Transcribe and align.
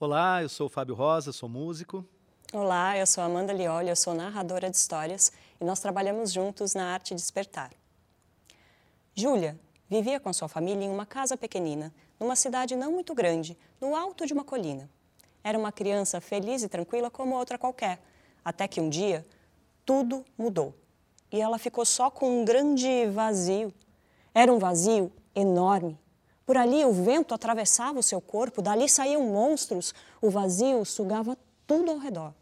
Olá, 0.00 0.42
eu 0.42 0.48
sou 0.48 0.66
o 0.66 0.68
Fábio 0.68 0.94
Rosa, 0.94 1.32
sou 1.32 1.48
músico. 1.48 2.04
Olá, 2.52 2.96
eu 2.98 3.06
sou 3.06 3.22
Amanda 3.22 3.52
Lioli, 3.52 3.88
eu 3.88 3.96
sou 3.96 4.14
narradora 4.14 4.70
de 4.70 4.76
histórias 4.76 5.32
e 5.60 5.64
nós 5.64 5.80
trabalhamos 5.80 6.32
juntos 6.32 6.74
na 6.74 6.92
arte 6.92 7.14
despertar. 7.14 7.70
Júlia 9.14 9.58
vivia 9.88 10.18
com 10.18 10.32
sua 10.32 10.48
família 10.48 10.84
em 10.84 10.90
uma 10.90 11.06
casa 11.06 11.36
pequenina, 11.36 11.94
numa 12.18 12.36
cidade 12.36 12.74
não 12.74 12.92
muito 12.92 13.14
grande, 13.14 13.56
no 13.80 13.94
alto 13.94 14.26
de 14.26 14.32
uma 14.32 14.44
colina. 14.44 14.90
Era 15.42 15.58
uma 15.58 15.70
criança 15.70 16.20
feliz 16.20 16.62
e 16.62 16.68
tranquila 16.68 17.10
como 17.10 17.36
outra 17.36 17.56
qualquer, 17.56 18.00
até 18.44 18.66
que 18.66 18.80
um 18.80 18.88
dia 18.88 19.24
tudo 19.84 20.24
mudou 20.36 20.74
e 21.34 21.40
ela 21.40 21.58
ficou 21.58 21.84
só 21.84 22.10
com 22.10 22.42
um 22.42 22.44
grande 22.44 23.06
vazio. 23.06 23.74
Era 24.32 24.52
um 24.52 24.58
vazio 24.60 25.10
enorme. 25.34 25.98
Por 26.46 26.56
ali 26.56 26.84
o 26.84 26.92
vento 26.92 27.34
atravessava 27.34 27.98
o 27.98 28.02
seu 28.02 28.20
corpo, 28.20 28.60
dali 28.60 28.88
saíam 28.88 29.22
monstros, 29.22 29.94
o 30.20 30.28
vazio 30.28 30.84
sugava 30.84 31.36
tudo 31.66 31.90
ao 31.90 31.98
redor. 31.98 32.34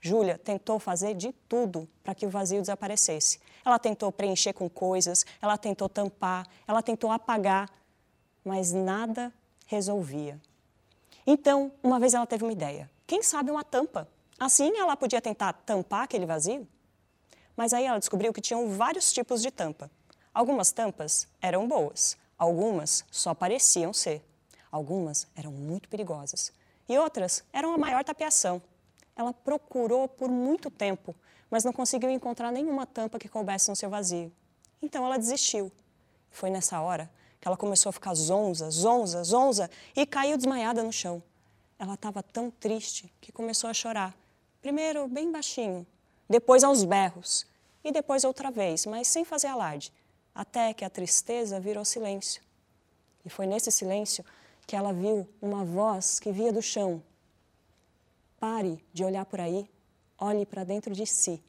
Júlia 0.00 0.38
tentou 0.38 0.78
fazer 0.78 1.14
de 1.14 1.32
tudo 1.48 1.88
para 2.04 2.14
que 2.14 2.26
o 2.26 2.30
vazio 2.30 2.60
desaparecesse. 2.60 3.40
Ela 3.64 3.78
tentou 3.78 4.12
preencher 4.12 4.52
com 4.52 4.68
coisas, 4.68 5.24
ela 5.40 5.58
tentou 5.58 5.88
tampar, 5.88 6.46
ela 6.66 6.82
tentou 6.82 7.10
apagar, 7.10 7.68
mas 8.44 8.72
nada 8.72 9.32
resolvia. 9.66 10.40
Então, 11.26 11.72
uma 11.82 11.98
vez 11.98 12.14
ela 12.14 12.26
teve 12.26 12.44
uma 12.44 12.52
ideia. 12.52 12.88
Quem 13.06 13.22
sabe 13.22 13.50
uma 13.50 13.64
tampa? 13.64 14.08
Assim 14.38 14.76
ela 14.78 14.96
podia 14.96 15.20
tentar 15.20 15.52
tampar 15.52 16.04
aquele 16.04 16.24
vazio? 16.24 16.66
Mas 17.56 17.72
aí 17.72 17.84
ela 17.84 17.98
descobriu 17.98 18.32
que 18.32 18.40
tinham 18.40 18.68
vários 18.68 19.12
tipos 19.12 19.42
de 19.42 19.50
tampa. 19.50 19.90
Algumas 20.32 20.70
tampas 20.70 21.26
eram 21.42 21.66
boas, 21.66 22.16
algumas 22.38 23.04
só 23.10 23.34
pareciam 23.34 23.92
ser. 23.92 24.24
Algumas 24.70 25.26
eram 25.34 25.50
muito 25.50 25.88
perigosas 25.88 26.52
e 26.88 26.96
outras 26.98 27.42
eram 27.52 27.74
a 27.74 27.78
maior 27.78 28.04
tapeação. 28.04 28.62
Ela 29.16 29.32
procurou 29.32 30.06
por 30.06 30.30
muito 30.30 30.70
tempo, 30.70 31.14
mas 31.50 31.64
não 31.64 31.72
conseguiu 31.72 32.10
encontrar 32.10 32.52
nenhuma 32.52 32.86
tampa 32.86 33.18
que 33.18 33.28
coubesse 33.28 33.68
no 33.68 33.76
seu 33.76 33.90
vazio. 33.90 34.32
Então 34.80 35.04
ela 35.04 35.18
desistiu. 35.18 35.72
Foi 36.30 36.50
nessa 36.50 36.80
hora 36.80 37.10
que 37.40 37.48
ela 37.48 37.56
começou 37.56 37.90
a 37.90 37.92
ficar 37.92 38.14
zonza, 38.14 38.70
zonza, 38.70 39.22
zonza 39.24 39.70
e 39.96 40.06
caiu 40.06 40.36
desmaiada 40.36 40.82
no 40.82 40.92
chão. 40.92 41.22
Ela 41.78 41.94
estava 41.94 42.22
tão 42.22 42.50
triste 42.50 43.12
que 43.20 43.32
começou 43.32 43.70
a 43.70 43.74
chorar. 43.74 44.14
Primeiro 44.60 45.06
bem 45.08 45.30
baixinho, 45.30 45.86
depois 46.28 46.64
aos 46.64 46.84
berros 46.84 47.46
e 47.82 47.92
depois 47.92 48.24
outra 48.24 48.50
vez, 48.50 48.86
mas 48.86 49.08
sem 49.08 49.24
fazer 49.24 49.46
alarde, 49.46 49.92
até 50.38 50.72
que 50.72 50.84
a 50.84 50.90
tristeza 50.90 51.58
virou 51.58 51.84
silêncio. 51.84 52.40
E 53.26 53.28
foi 53.28 53.44
nesse 53.44 53.72
silêncio 53.72 54.24
que 54.68 54.76
ela 54.76 54.92
viu 54.92 55.28
uma 55.42 55.64
voz 55.64 56.20
que 56.20 56.30
via 56.30 56.52
do 56.52 56.62
chão 56.62 57.02
Pare 58.38 58.80
de 58.92 59.02
olhar 59.02 59.24
por 59.24 59.40
aí, 59.40 59.68
olhe 60.16 60.46
para 60.46 60.62
dentro 60.62 60.94
de 60.94 61.04
si. 61.04 61.42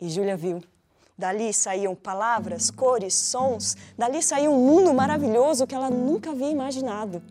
E 0.00 0.10
Júlia 0.10 0.36
viu. 0.36 0.60
Dali 1.16 1.52
saíam 1.52 1.94
palavras, 1.94 2.72
cores, 2.72 3.14
sons, 3.14 3.76
dali 3.96 4.20
saía 4.20 4.50
um 4.50 4.66
mundo 4.66 4.92
maravilhoso 4.92 5.64
que 5.64 5.74
ela 5.76 5.88
nunca 5.88 6.30
havia 6.32 6.50
imaginado. 6.50 7.22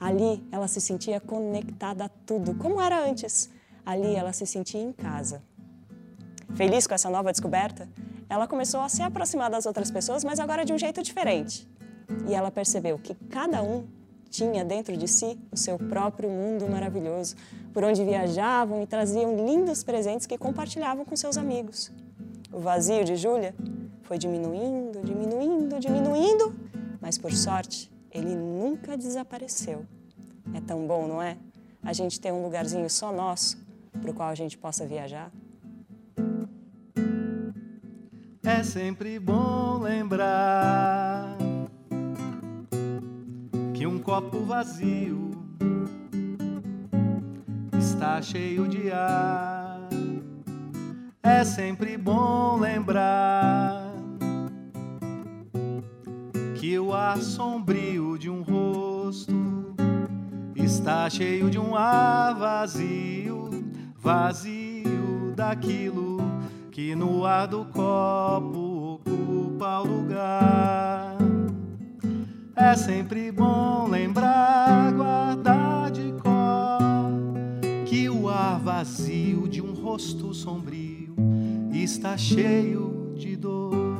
Ali 0.00 0.44
ela 0.50 0.66
se 0.66 0.80
sentia 0.80 1.20
conectada 1.20 2.06
a 2.06 2.08
tudo, 2.08 2.52
como 2.56 2.82
era 2.82 2.98
antes. 2.98 3.48
Ali 3.86 4.16
ela 4.16 4.32
se 4.32 4.44
sentia 4.44 4.82
em 4.82 4.92
casa. 4.92 5.40
Feliz 6.56 6.84
com 6.84 6.94
essa 6.94 7.08
nova 7.08 7.30
descoberta, 7.30 7.88
ela 8.28 8.46
começou 8.46 8.80
a 8.80 8.88
se 8.88 9.02
aproximar 9.02 9.50
das 9.50 9.66
outras 9.66 9.90
pessoas, 9.90 10.22
mas 10.22 10.38
agora 10.38 10.64
de 10.64 10.72
um 10.72 10.78
jeito 10.78 11.02
diferente. 11.02 11.68
E 12.28 12.34
ela 12.34 12.50
percebeu 12.50 12.98
que 12.98 13.14
cada 13.28 13.62
um 13.62 13.86
tinha 14.30 14.64
dentro 14.64 14.96
de 14.96 15.08
si 15.08 15.38
o 15.50 15.56
seu 15.56 15.78
próprio 15.78 16.28
mundo 16.28 16.68
maravilhoso, 16.68 17.34
por 17.72 17.82
onde 17.84 18.04
viajavam 18.04 18.82
e 18.82 18.86
traziam 18.86 19.34
lindos 19.36 19.82
presentes 19.82 20.26
que 20.26 20.36
compartilhavam 20.36 21.04
com 21.04 21.16
seus 21.16 21.36
amigos. 21.38 21.90
O 22.52 22.60
vazio 22.60 23.04
de 23.04 23.16
Júlia 23.16 23.54
foi 24.02 24.18
diminuindo, 24.18 25.00
diminuindo, 25.02 25.78
diminuindo, 25.78 26.54
mas 27.00 27.18
por 27.18 27.32
sorte 27.32 27.90
ele 28.10 28.34
nunca 28.34 28.96
desapareceu. 28.96 29.86
É 30.54 30.60
tão 30.60 30.86
bom, 30.86 31.06
não 31.06 31.22
é? 31.22 31.36
A 31.82 31.92
gente 31.92 32.20
ter 32.20 32.32
um 32.32 32.42
lugarzinho 32.42 32.88
só 32.88 33.12
nosso 33.12 33.58
para 34.00 34.10
o 34.10 34.14
qual 34.14 34.28
a 34.28 34.34
gente 34.34 34.56
possa 34.56 34.86
viajar. 34.86 35.30
É 38.58 38.62
sempre 38.64 39.20
bom 39.20 39.78
lembrar 39.78 41.36
que 43.72 43.86
um 43.86 44.00
copo 44.00 44.40
vazio 44.40 45.30
está 47.78 48.20
cheio 48.20 48.66
de 48.66 48.90
ar. 48.90 49.88
É 51.22 51.44
sempre 51.44 51.96
bom 51.96 52.58
lembrar 52.58 53.94
que 56.56 56.76
o 56.80 56.92
ar 56.92 57.18
sombrio 57.18 58.18
de 58.18 58.28
um 58.28 58.42
rosto 58.42 59.72
está 60.56 61.08
cheio 61.08 61.48
de 61.48 61.60
um 61.60 61.76
ar 61.76 62.34
vazio, 62.34 63.50
vazio 63.96 65.32
daquilo 65.36 66.07
que 66.78 66.94
no 66.94 67.24
ar 67.24 67.48
do 67.48 67.64
copo 67.64 69.00
ocupa 69.04 69.80
o 69.80 69.84
lugar. 69.84 71.18
É 72.54 72.76
sempre 72.76 73.32
bom 73.32 73.88
lembrar, 73.88 74.92
guardar 74.92 75.90
de 75.90 76.12
cor, 76.22 77.10
que 77.84 78.08
o 78.08 78.28
ar 78.28 78.60
vazio 78.60 79.48
de 79.48 79.60
um 79.60 79.74
rosto 79.74 80.32
sombrio 80.32 81.16
está 81.72 82.16
cheio 82.16 83.12
de 83.16 83.34
dor. 83.34 83.98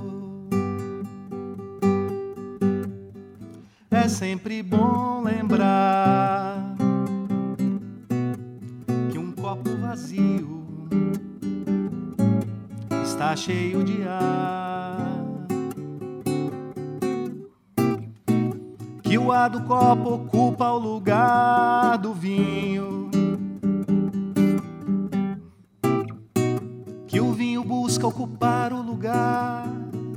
É 3.91 4.07
sempre 4.07 4.63
bom 4.63 5.25
lembrar 5.25 6.68
está 13.19 13.35
cheio 13.35 13.83
de 13.83 14.05
ar. 14.07 14.97
que 19.03 19.19
o 19.19 19.33
ar 19.33 19.51
do 19.51 19.63
copo 19.65 20.15
ocupa 20.15 20.71
o 20.71 20.79
lugar 20.79 21.99
do 21.99 22.15
vinho. 22.15 23.11
Que 27.09 27.21
o 27.21 27.33
vinho 27.33 27.65
busca 27.65 28.07
ocupar 28.07 28.73
o 28.73 28.81
lugar 28.81 29.67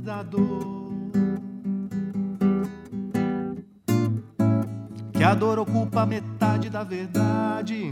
da 0.00 0.22
dor. 0.22 0.92
Que 5.12 5.24
a 5.24 5.34
dor 5.34 5.58
ocupa 5.58 6.06
metade 6.06 6.70
da 6.70 6.84
verdade, 6.84 7.90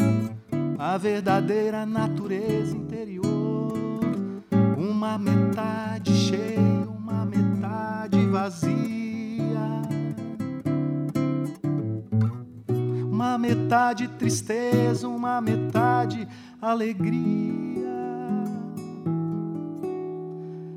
a 0.78 0.97
verdadeira 0.97 1.84
natureza 1.84 2.77
interior. 2.77 3.99
Uma 5.00 5.16
metade 5.16 6.12
cheia, 6.12 6.86
uma 6.94 7.24
metade 7.24 8.26
vazia 8.26 8.76
uma 13.10 13.38
metade 13.38 14.08
tristeza, 14.08 15.08
uma 15.08 15.40
metade 15.40 16.28
alegria. 16.60 17.88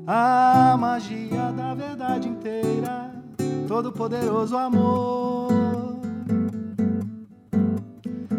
A 0.06 0.74
magia 0.78 1.52
da 1.52 1.74
verdade 1.74 2.26
inteira, 2.26 3.12
todo 3.68 3.92
poderoso 3.92 4.56
amor. 4.56 5.52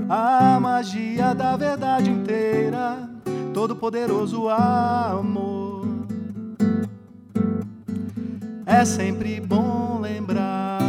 A 0.09 0.59
magia 0.59 1.35
da 1.35 1.55
verdade 1.55 2.09
inteira, 2.09 3.07
todo 3.53 3.75
poderoso 3.75 4.49
amor. 4.49 5.64
É 8.77 8.83
sempre 8.83 9.39
bom 9.39 10.01
lembrar 10.01 10.81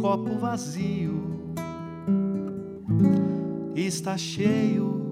copo 0.00 0.38
vazio 0.38 1.52
está 3.76 4.16
cheio 4.16 5.02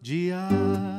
de 0.00 0.32
ar. 0.32 0.91